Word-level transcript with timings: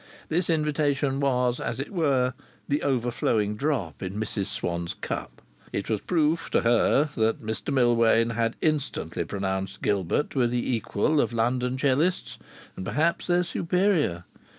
This 0.29 0.49
invitation 0.49 1.19
was, 1.19 1.59
as 1.59 1.79
it 1.79 1.91
were, 1.91 2.33
the 2.67 2.81
overflowing 2.81 3.55
drop 3.55 4.01
in 4.01 4.15
Mrs 4.19 4.47
Swann's 4.47 4.95
cup. 4.95 5.43
It 5.71 5.91
was 5.91 6.01
proof, 6.01 6.49
to 6.53 6.61
her, 6.61 7.09
that 7.15 7.43
Mr 7.43 7.71
Millwain 7.71 8.31
had 8.33 8.55
instantly 8.61 9.25
pronounced 9.25 9.83
Gilbert 9.83 10.31
to 10.31 10.39
be 10.39 10.47
the 10.47 10.75
equal 10.75 11.21
of 11.21 11.33
London 11.33 11.77
'cellists, 11.77 12.39
and 12.75 12.83
perhaps 12.83 13.27
their 13.27 13.43
superior. 13.43 14.23